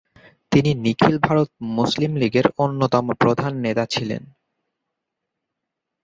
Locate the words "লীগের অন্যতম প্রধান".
2.15-3.53